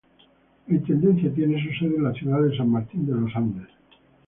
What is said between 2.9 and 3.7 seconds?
de los Andes.